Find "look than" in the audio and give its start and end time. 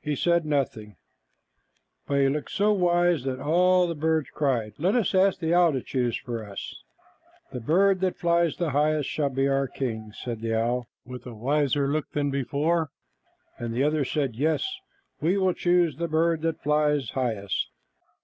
11.88-12.30